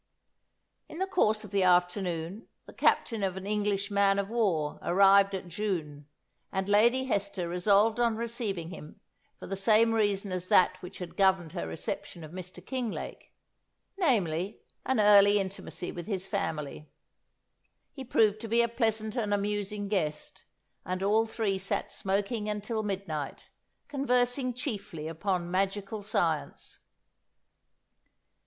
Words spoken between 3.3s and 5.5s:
an English man of war arrived at